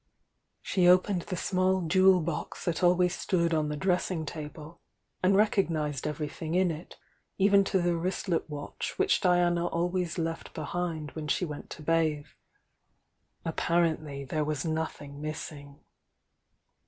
She 0.63 0.87
opened 0.87 1.27
Uie 1.27 1.37
small 1.37 1.81
jewel 1.81 2.21
box 2.21 2.65
that 2.65 2.81
always 2.81 3.13
stood 3.15 3.53
on 3.53 3.69
the 3.69 3.77
dressing 3.77 4.25
table, 4.25 4.81
and 5.21 5.35
reconiiaed 5.35 6.07
everything 6.07 6.55
in 6.55 6.71
it, 6.71 6.95
even 7.37 7.63
to 7.65 7.79
the 7.79 7.95
wristlet' 7.95 8.49
watch 8.49 8.95
which 8.97 9.21
Diana 9.21 9.67
always 9.67 10.17
left 10.17 10.55
behind 10.55 11.11
when 11.11 11.27
she 11.27 11.45
went 11.45 11.69
to 11.69 11.83
bathe; 11.83 12.29
apparently 13.45 14.25
there 14.25 14.43
was 14.43 14.65
nothing 14.65 15.21
miss 15.21 15.51
ing. 15.51 15.81